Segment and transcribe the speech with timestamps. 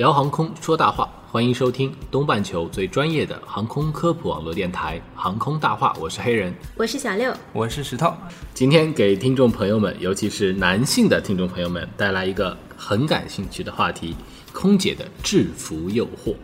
[0.00, 6.54] 聊航空说大话，欢迎收听东半球最专业的航空科普网络电台《航空大话》，我是黑人。
[6.74, 8.10] 我是小六，我是石头。
[8.54, 14.16] 今天给听众朋友们，尤其是男性的听众朋友们，带来一个很感兴趣的话题：
[14.54, 16.34] 空姐的制服诱惑。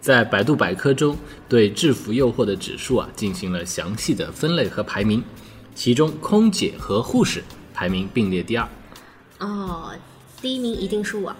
[0.00, 1.16] 在百度百科中，
[1.48, 5.22] 对制服诱惑的指数啊进行了详细的分类和排名，
[5.76, 8.68] 其中空姐和护士排名并列第二。
[9.38, 9.92] 哦，
[10.46, 11.34] 第一名一定是我，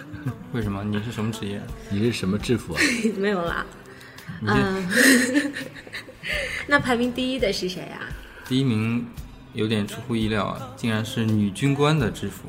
[0.54, 0.82] 为什么？
[0.82, 1.60] 你是什么职业？
[1.90, 2.80] 你是什么制服啊？
[3.18, 3.66] 没有啦。
[4.40, 4.88] 嗯，
[6.66, 8.00] 那排名第一的是谁啊？
[8.48, 9.06] 第一名，
[9.52, 12.48] 有点出乎意料啊，竟然是女军官的制服。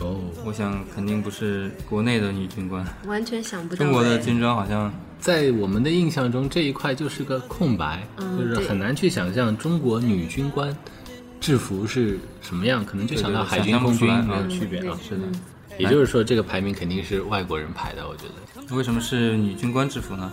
[0.00, 3.82] 哦，我想肯定不是国内的女军官，完全想不到。
[3.82, 10.76] 中国的哎军装好像在我们的印象中，这一块就是个空白，嗯就是很难去想象中国女军官
[11.40, 14.98] 制服是什么样，可能就想到海军、空军有区别啊。
[15.02, 15.24] 是的。
[15.78, 18.74] 也就是说，这个排名肯定是外国人排的，我觉得。
[18.74, 20.32] 为什么是女军官制服呢？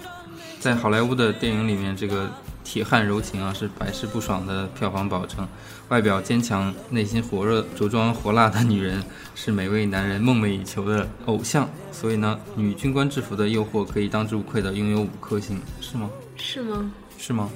[0.59, 2.27] 在好莱坞的电影里面，这个
[2.63, 5.47] 铁汉柔情啊是百试不爽的票房保证。
[5.89, 9.03] 外表坚强、内心火热、着装火辣的女人
[9.35, 11.69] 是每位男人梦寐以求的偶像。
[11.91, 16.09] 所以呢，女军官制服的诱惑可以当之无愧的拥有五颗星，是吗？
[16.35, 16.91] 是吗？
[17.19, 17.47] 是吗？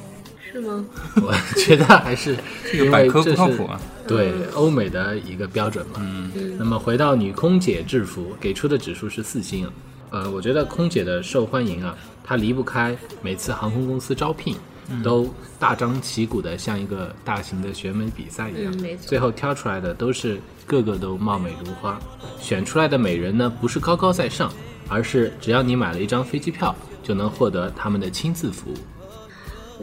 [0.52, 0.86] 是吗？
[1.22, 2.36] 我觉得还是
[2.74, 3.80] 因为百科这是不靠谱啊。
[4.08, 5.94] 对欧美的一个标准嘛。
[6.00, 9.72] 嗯，那么回到女空姐制服，给出的指数是四星啊。
[10.12, 14.56] 呃，我觉得空姐的受欢迎啊，它离不开每次航空公司招聘。
[15.04, 22.00] 都大张旗鼓的像一个大型的选美比赛一样，嗯没错最后挑出来的都是个个都貌美如花，
[22.42, 24.52] 选出来的美人呢不是高高在上，
[24.88, 28.78] 而是只要你买了一张飞机票，就能获得他们的亲自服务。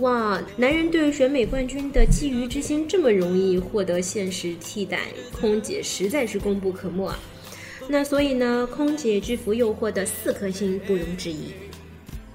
[0.01, 5.01] 哇，男人对选美冠军的觊觎之心这么容易获得现实替代，
[5.33, 7.19] 空姐实在是功不可没啊。
[7.89, 11.53] 那所以呢，空姐制服诱惑的四颗星不容置疑。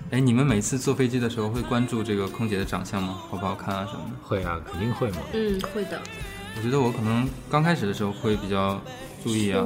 [0.09, 3.21] 哎，你们每次坐飞机的时候会关注这个空姐的长相吗？
[3.29, 4.27] 好不好看啊什么的？
[4.27, 5.17] 会啊，肯定会嘛。
[5.33, 6.01] 嗯，会的。
[6.57, 8.81] 我觉得我可能刚开始的时候会比较
[9.23, 9.65] 注意啊，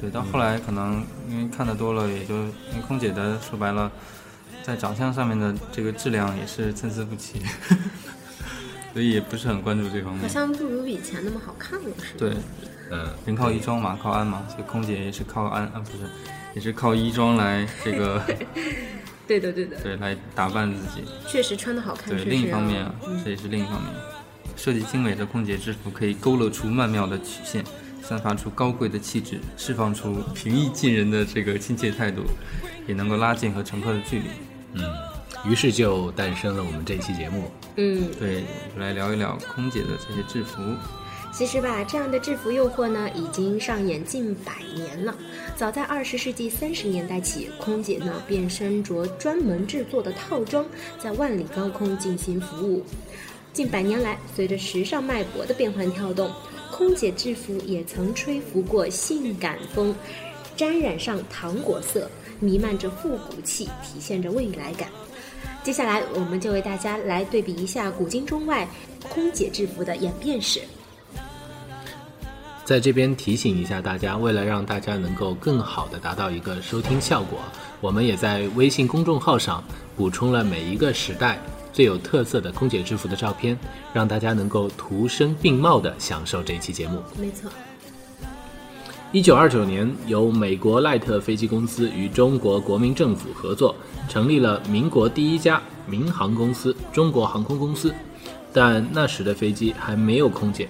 [0.00, 3.92] 对，到后来可能因为看的多了，也就因为空姐的说白了，
[4.66, 7.40] 在长相上面的这个质量也是参差不齐，
[8.92, 10.28] 所以也不是很关注这方面好面。
[10.28, 12.18] 像不如以前那么好看了，是吗？
[12.18, 12.32] 对，
[12.90, 15.98] 嗯，人靠衣装嘛，靠鞍嘛，所以空姐也是靠鞍啊，不是，
[16.52, 18.20] 也是靠衣装来这个
[19.24, 21.04] 对的，对的，对来打扮自己。
[21.28, 22.12] 确实穿的好看。
[22.12, 23.92] 对，另一方啊面啊，这也是另一方面。
[24.56, 27.64] 设计精美的空姐制服可以勾勒出曼妙的曲线，
[28.02, 32.24] 散发出高贵的气质，释放出平易近人的这个亲切态度，
[32.88, 34.24] 也能够拉近和乘客的距离。
[35.44, 37.50] 于是就诞生了我们这期节目。
[37.76, 38.42] 嗯，对，
[38.74, 40.60] 就来聊一聊空姐的这些制服。
[41.32, 45.14] 其实吧，这样的制服诱惑呢，已经上演近百年了。
[45.54, 50.64] 早在二十世纪三十年代起，空姐呢便身着专门制作的套装，
[50.98, 52.82] 在万里高空进行服务。
[53.52, 56.30] 近百年来，随着时尚脉搏的变换跳动，
[56.70, 59.94] 空姐制服也曾吹拂过性感风，
[60.56, 62.10] 沾染上糖果色，
[62.40, 64.88] 弥漫着复古气，体现着未来感。
[65.62, 68.68] 接下来，我们就为大家来对比一下古今中外
[69.08, 70.60] 空姐制服的演变史。
[72.64, 77.38] 在这边提醒一下大家，为了让大家能够更好的达到一个收听效果，
[77.80, 79.62] 我们也在微信公众号上
[79.96, 81.38] 补充了每一个时代
[81.72, 83.56] 最有特色的空姐制服的照片，
[83.92, 87.00] 让大家能够图声并茂的享受这一期节目。
[87.16, 87.50] 没错。
[89.12, 93.74] 一九二九年，由美国赖特飞机公司与中国国民政府合作，
[94.08, 97.94] 成立了民国第一家民航公司——中国航空公司。
[98.52, 100.68] 但那时的飞机还没有空姐，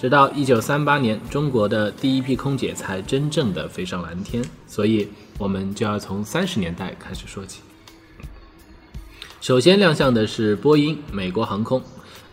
[0.00, 4.42] 直到一九三八年，中国的第一批空姐才真正的飞上蓝天。
[4.66, 5.06] 所以，
[5.38, 7.60] 我们就要从三十年代开始说起。
[9.42, 11.82] 首先亮相的是波音美国航空，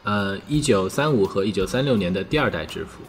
[0.04, 3.02] 呃，一九三五和一九三六年的第二代制服。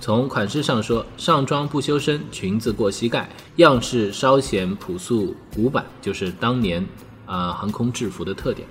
[0.00, 6.80] 从款式上说，上装不修身，裙子过膝盖，样式稍显朴素古板，就是当年
[7.24, 8.66] 啊、呃航空制服的特点。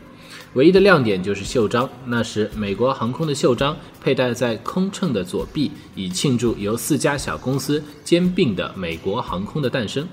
[0.54, 1.90] 唯一的亮点就是袖章。
[2.06, 10.08] 那时，美国航空的袖章佩戴在空乘的左臂，以庆祝由四家小公司兼并的美国航空的诞生。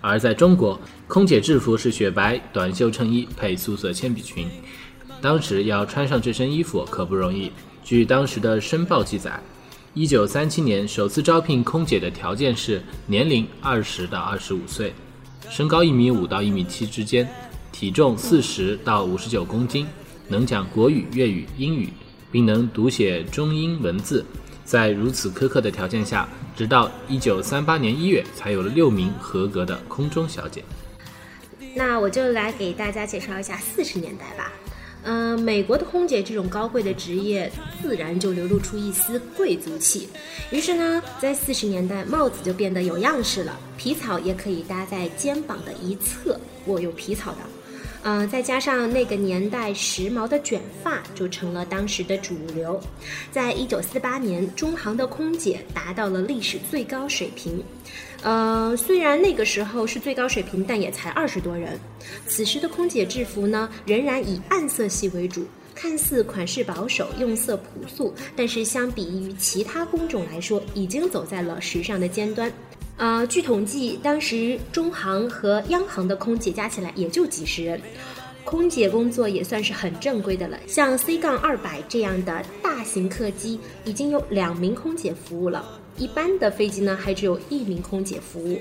[0.00, 4.48] 而在中国，空姐制服是雪白短袖衬衣配素色铅笔裙。
[5.20, 7.52] 当时要穿上这身衣服可不容易。
[7.84, 9.40] 据当时的《申报》记载，
[9.94, 14.94] 一九三七年首次招聘空姐的条件是年龄二十到二十五岁，
[15.50, 17.28] 身高一米五到一米七之间。
[17.70, 19.86] 体重四十到五十九公斤，
[20.28, 21.90] 能讲国语、粤语、英语，
[22.30, 24.24] 并能读写中英文字。
[24.64, 30.64] 在如此苛刻的条件下，直到一九三八年一月，才有了六名合格的空中小姐。
[31.74, 34.50] 那我就来给大家介绍一下四十年代吧。
[35.04, 37.50] 嗯，美国的空姐这种高贵的职业，
[37.82, 40.08] 自然就流露出一丝贵族气。
[40.50, 47.38] 于是呢，在四十年代，帽子就变得有样式了，皮草也可以搭在肩膀的一侧，我有皮草的。
[48.04, 52.80] 嗯，再加上那个年代时髦的卷发，就成了当时的主流。
[53.30, 57.62] 在一九四八年，中航的空姐达到了历史最高水平。
[58.22, 61.78] 呃，虽然那个时候是最高水平，但也才二十多人。
[62.26, 72.52] 此时的空姐制服呢，仍然以暗色系为主，看似款式保守，用色朴素，但是相比于其他工种来说，已经走在了时尚的尖端。
[72.96, 77.80] 呃，据统计，当时中航和央航的空姐加起来也就几十人，
[78.44, 80.56] 空姐工作也算是很正规的了。
[80.68, 85.64] 像 C 杠二百这样的大型客机，已经有两名空姐服务了；
[86.02, 88.60] 一般的飞机呢，还只有一名空姐服务。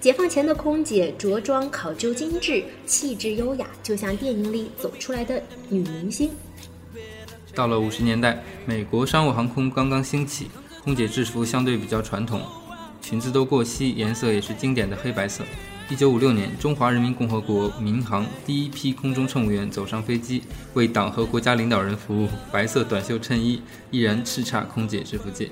[0.00, 6.28] 解放前的空姐着装考究精致，气质优雅，就像电影里走出来的女明星。
[7.54, 10.48] 到了五十年代，美国商务航空刚刚兴起，
[10.82, 12.42] 空姐制服相对比较传统。
[13.00, 15.44] 裙子都过膝，颜色也是经典的黑白色。
[15.88, 20.42] 一九五六年，中华人民共和国民航第一批空中乘务员走上飞机，
[20.74, 22.28] 为党和国家领导人服务。
[22.50, 25.48] 白色短袖衬衣依然叱咤空姐制服界。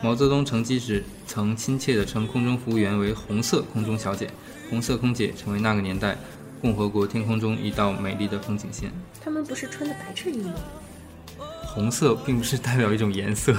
[0.00, 4.30] 毛泽东乘机时曾亲切地称空中服务员为“红色空中小姐”，
[4.70, 6.16] 红色空姐成为那个年代
[6.60, 8.92] 共和国天空中一道美丽的风景线。
[9.20, 10.54] 他们不是穿的白衬衣吗？
[11.64, 13.56] 红色并不是代表一种颜色。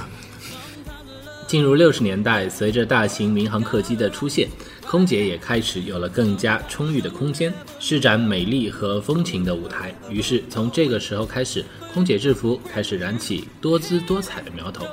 [1.46, 4.48] 进入六十年代，随着大型民航客机的出现，
[4.86, 9.94] 空姐也开始有了更加充裕的空间，施展美丽和风情的舞台。
[10.08, 11.62] 于是，从这个时候开始，
[11.92, 14.86] 空姐制服开始燃起多姿多彩的苗头。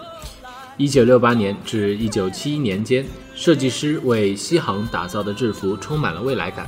[0.78, 3.04] 一九六八年至一九七一年间，
[3.34, 6.68] 设计师为西航打造的制服充满了未来感。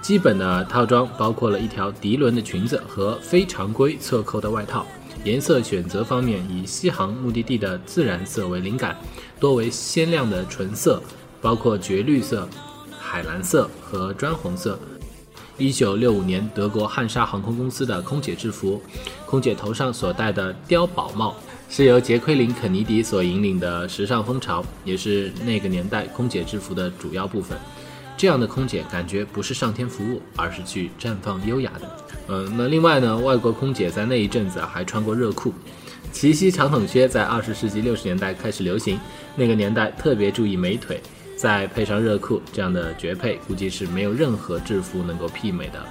[0.00, 4.86] 基本的套装包括了一条涤纶的裙子和非常规侧扣的外套。
[5.24, 8.96] 颜色选择方面，以西航目的地的自然色为灵感，
[9.40, 11.02] 多为鲜亮的纯色，
[11.40, 12.48] 包括绝绿色、
[12.96, 14.78] 海蓝色和砖红色。
[15.56, 18.80] 一九六五年，德国汉莎航空公司的空姐制服，
[19.26, 21.34] 空姐头上所戴的碉堡帽，
[21.70, 27.56] 是由杰奎琳·肯尼迪所引领的时尚风潮，也是那个年代空姐制服的主要部分。
[28.16, 31.96] 这样的空姐感觉不是上天服务，而是去绽放优雅的。
[32.28, 35.52] 嗯，那另外呢，外国空姐在那一阵子还穿过热裤，
[36.10, 38.98] 齐膝长筒靴在二十世纪六十年代开始流行。
[39.36, 41.00] 那个年代特别注意美腿，
[41.36, 45.84] 再配上热裤，这样的绝配估计是没有任何制服能够媲美的。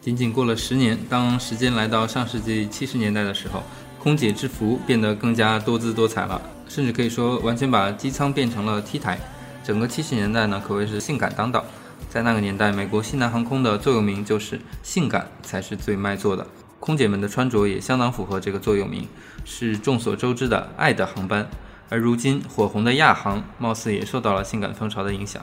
[0.00, 3.62] 仅仅过了十年，当时间来到上世纪七十年代的时候，
[4.06, 9.18] 空姐制服变得更加多姿多彩了，甚至可以说完全把机舱变成了 T 台。
[9.64, 11.64] 整个七十年代呢，可谓是性感当道。
[12.08, 16.46] 在那个年代，美国西南航空的座右铭就是“性感才是最卖座的”。
[16.78, 19.08] 空姐们的穿着也相当符合这个座右铭，
[19.44, 21.50] 是众所周知的爱的航班。
[21.88, 25.42] 而如今火红的亚航，貌似也受到了性感风潮的影响。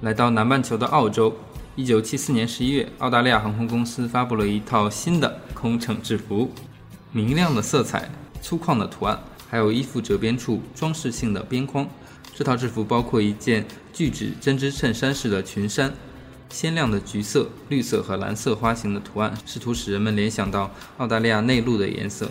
[0.00, 1.36] 来到南半球的澳洲，
[1.74, 6.52] 一九七四年十一月，澳大利亚航空公司发布了一套新的空乘制服，
[7.12, 8.10] 明亮的色彩，
[8.42, 11.88] 粗犷的图案，还有衣服折边处装饰性的边框。
[12.34, 15.94] 这套制服包括一件聚酯针织衬衫式的裙衫，
[16.50, 22.30] 鲜亮的橘色、绿色和蓝色花型的图案，试图使人们联想到澳大利亚内陆的颜色。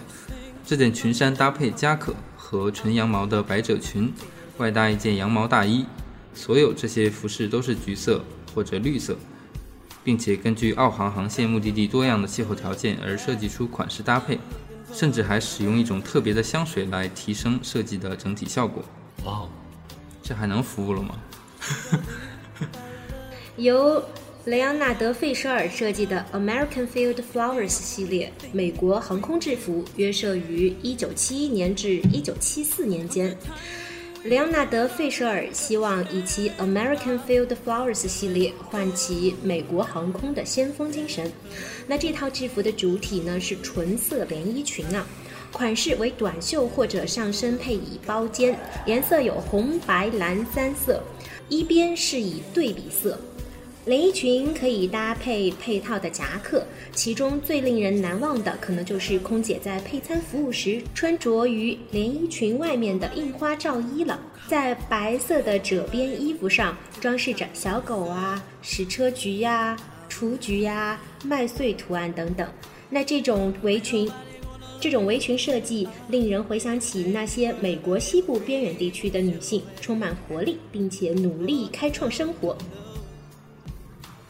[0.64, 4.14] 这件裙衫搭配夹克和纯羊毛的百褶裙，
[4.60, 5.88] 外搭一件羊毛大衣。
[6.36, 9.18] 所有这些服饰都是橘色或者绿色，
[10.04, 14.40] 并且根据澳航航线目的地多样的气候条件而设计出款式搭配，
[14.94, 18.84] 甚至还使用一种特别的香水来提升设计的整体效果。
[19.26, 19.50] 哇哦！
[20.24, 21.16] 这还能服务了吗？
[23.58, 24.04] 由
[24.46, 33.38] 雷昂纳德·费舍尔设计的 American Field Flowers 系列美国航空制服约设于1971年至1974年间。
[34.24, 41.32] 莱昂纳德·费舍尔希望以其 American Field Flowers 系列唤起美国航空的先锋精神。
[41.88, 45.04] 那这套制服的主体呢是纯色连衣裙啊，
[45.52, 51.02] 款式为短袖或者上身配以包肩，颜色有红、白、蓝三色，
[51.50, 53.18] 一边是以对比色。
[53.84, 64.20] 连衣裙可以搭配配套的夹克，其中最令人难忘的可能就是空姐在配餐服务时穿着于连衣裙外面的印花罩衣了。
[64.48, 69.76] 在白色的褶边衣服上装饰着小狗啊、矢车菊呀、
[70.08, 72.48] 雏菊呀、麦穗图案等等。
[72.88, 74.12] 那这种围裙，
[74.80, 82.56] 这种围裙设计令人回想起那些美国西部边远地区的女性，充满活力，并且努力开创生活。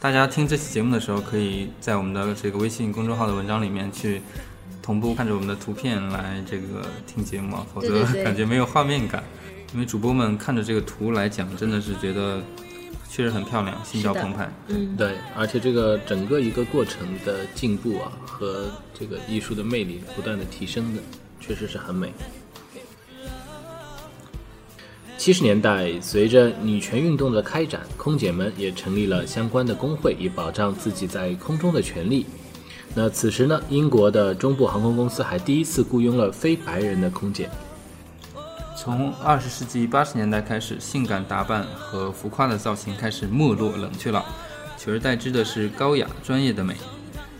[0.02, 4.20] 大家听这期节目的时候，可以在我们的这个微信公众号的文章里面去
[4.82, 9.22] 同步看着我们的图片来这个听节目啊，否则感觉没有画面感。
[9.72, 12.42] 因为主播们看着这个图来讲，真的是觉得
[13.08, 14.52] 确实很漂亮，心潮澎湃。
[14.66, 21.00] 嗯，对，而且这个整个一个过程的进步啊，和这个艺术的魅力不断的提升的，
[21.38, 22.12] 确实是很美。
[25.22, 32.26] 七十年代，随着女权运动的开展，空姐们也成立了相关的工会，以保障自己在空中的权利。
[32.92, 37.48] 那此时呢，英国的中部航空公司还第一次雇佣了非白人的空姐。
[38.76, 44.24] 从二十世纪八十年代开始，性感打扮和浮夸的造型开始没落冷却了，
[44.76, 46.74] 取而代之的是高雅专业的美。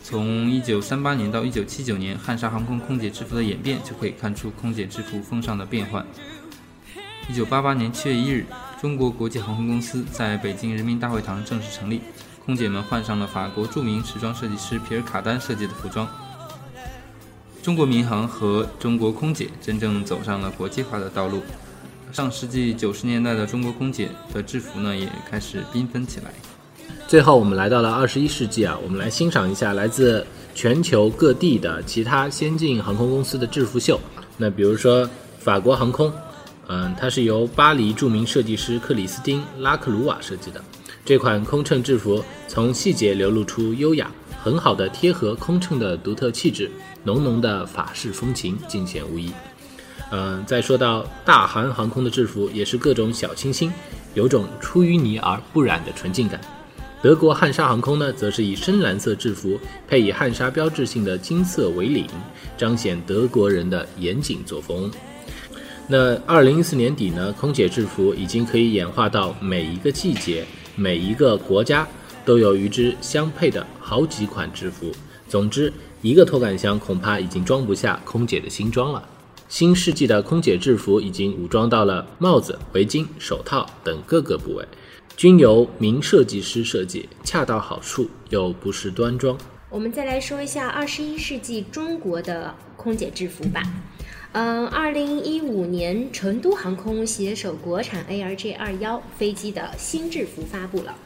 [0.05, 6.07] 从一九三八年到一九七九年，汉莎航空空姐制服的演变就可以看出空姐制服风尚的变换。
[7.29, 8.45] 一九八八年七月一日，
[8.81, 12.01] 中国国际航空公司在北京人民大会堂正式成立，
[12.45, 16.07] 空姐们换上了法国著名时装设计师皮尔卡丹设计的服装。
[17.63, 21.41] 中国民航和中国空姐真正走上了国际化的道路。
[22.13, 26.33] 上世纪九十年代的中国空姐的制服呢，也开始缤纷起来。
[27.07, 33.99] 最后，我们来到了二十一世纪啊，我们来欣赏一下来自全球各地的其他先进航空公司的制服秀。
[34.37, 36.13] 那比如说法国航空，
[36.69, 40.63] 嗯，它是由巴黎著名设计师克里斯汀·拉克鲁瓦设计的。
[41.05, 44.11] 这款空乘制服从细节流露出优雅，
[44.43, 46.71] 很好的贴合空乘的独特气质，
[47.05, 49.33] 浓浓的法式风情尽显无疑。
[50.13, 53.73] 嗯，再说到大韩航空的制服，也是各种小清新，
[54.15, 56.41] 有种出淤泥而不染的纯净感。
[57.03, 62.07] 德国汉莎航空呢，则是以深蓝色制服，配以汉莎标志性的金色围领，
[62.57, 64.89] 彰显德国人的严谨作风。
[65.89, 71.87] 那二零一四年底呢，空姐制服已经可以演化到每一个季节、每一个国家
[72.25, 74.91] 都有与之相配的好几款制服。
[75.29, 79.07] 总之，一个托杆箱恐怕已经装不下空姐的新装了。
[79.49, 84.67] 新世纪的空姐制服已经武装到了帽子、围巾、手套等各个部位，
[85.15, 89.37] 均由名设计师设计，恰到好处又不失端庄。
[89.69, 93.63] 我们再来说一下二十一世纪中国的空姐制服吧。
[94.35, 100.97] 嗯，二零一五年，成都航空携手国产 ARJ 二幺飞机的新制服发布了。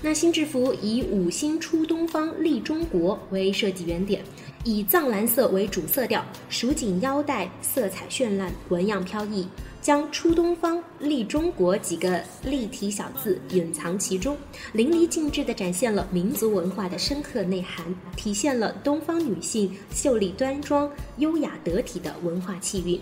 [0.00, 4.22] 那新制服以“五星出东方，立中国”为设计原点，
[4.62, 9.48] 以藏蓝色为主色调，蜀锦腰带色彩绚烂，纹样飘逸，
[9.88, 14.36] 将“出东方，立中国”几个立体小字隐藏其中，
[14.74, 23.00] 淋漓尽致地展现了民族文化的深刻内涵，体现了东方女性秀丽端庄、优雅得体的文化气韵。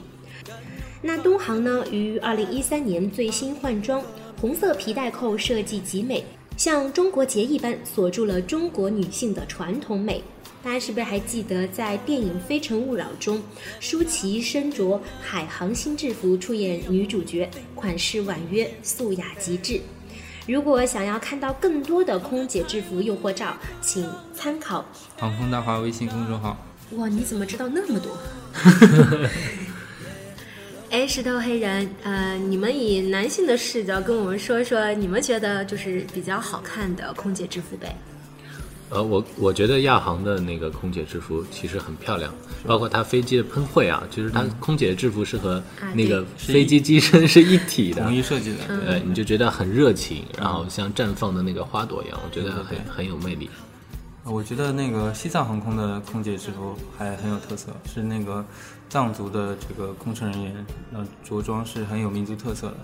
[1.02, 4.00] 那东航呢，于二零一三年最新换装，
[4.40, 6.24] 红色皮带扣设计极美，
[6.56, 10.22] 像中国结一般锁住了中国女性的传统美。
[10.66, 13.40] 大家是不是还记得在电影《非诚勿扰》中，
[13.78, 19.80] 舒淇身着海航新制服出演女主角，款式婉约、素雅极致。
[20.48, 24.84] 如果想要看到更多的空姐制服诱惑照，请参考。
[25.16, 26.58] 航空大话微信公众号。
[26.96, 28.18] 哇，你怎么知道那么多？
[30.90, 37.96] 哎，石头黑人，呃，你们以男性的视角跟我们说说，你们觉得就是比较好看的空姐制服呗？
[38.88, 42.32] 呃，我我觉得亚航的那个空姐制服其实很漂亮，
[42.66, 53.50] 包括它飞机的喷绘啊，就是它空姐的制服是和啊那个飞机机身是一体的统，一设计的，对，你就觉得很热情，然后像绽放的那个花朵一样，我觉得很很有魅力。
[54.22, 58.44] 我觉得那个西藏航空的空姐制服还很有特色，是那个
[58.88, 62.76] 藏族的这个空乘人员，那，着装是很有民族特色的。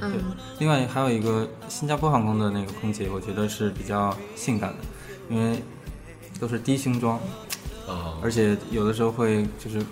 [0.00, 0.12] 嗯。
[0.12, 0.20] 对，
[0.58, 4.78] 另外还有一个新加坡航空的那个空姐，我觉得是比较性感的，
[5.28, 5.62] 因为
[6.38, 7.18] 都是低胸装，
[7.86, 9.84] 哦，而且有的时候会就是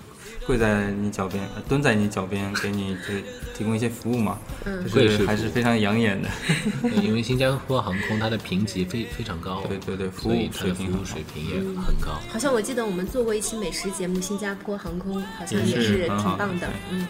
[0.49, 3.23] 跪在你脚边，呃蹲在你脚边，给你这
[3.55, 6.29] 提供一些服务嘛，嗯就是还是非常养眼的。
[7.03, 12.19] 因为新加坡航空它的评级非非常高，对对对服务所以它的服水平很好务水平也很高。
[12.33, 17.07] 好像我记得我们做过一期美食节目，新加坡航空好像也是挺棒的，嗯。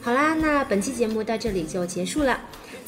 [0.00, 2.40] 好啦，那本期节目到这里就结束了。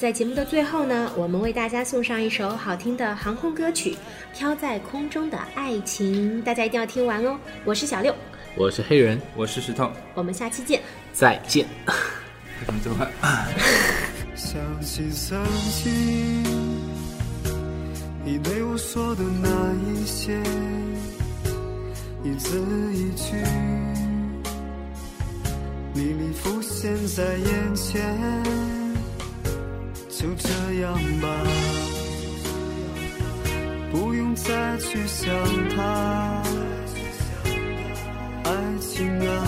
[0.04, 3.92] 在节目的最后呢，我们为大家送上一首好听的航空歌曲
[4.38, 7.38] 《飘在空中的爱情》，大家一定要听完哦。
[7.64, 8.14] 我是小六，
[8.54, 10.82] 我是黑人，我是石头，我们下期见。
[11.14, 11.66] 再见。
[12.66, 13.11] 怎么这么快？
[14.37, 16.42] 相信曾经
[18.26, 20.38] 你对我说的那一些，
[22.23, 22.61] 一字
[22.92, 23.37] 一句，
[25.94, 28.83] 历历浮现在眼前。
[30.24, 30.48] 就这
[30.80, 31.28] 样吧，
[33.92, 35.28] 不用再去想
[35.76, 36.42] 他。
[38.44, 38.50] 爱
[38.80, 39.46] 情啊，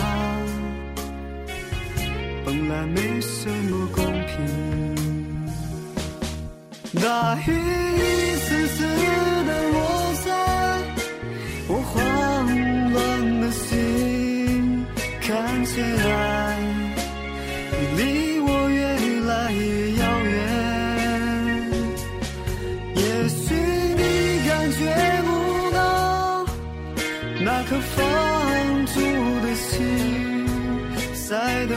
[2.45, 4.37] 本来没什么公平。
[7.03, 7.53] 大雨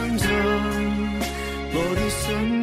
[0.00, 0.26] 等着
[1.74, 2.59] 落地生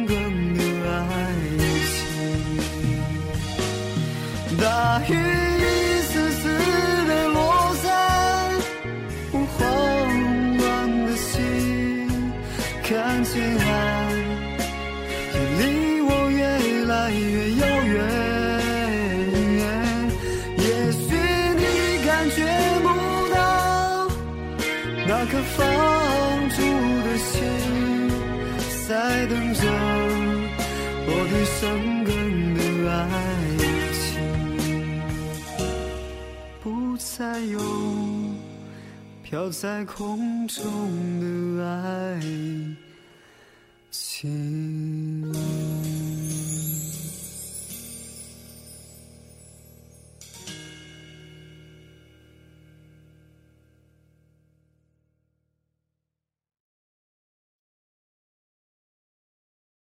[29.18, 29.62] 在等着
[31.08, 32.94] 落地生根的爱
[33.92, 34.22] 情，
[36.62, 37.58] 不再有
[39.24, 40.62] 飘在空中
[41.56, 42.20] 的爱
[43.90, 45.57] 情。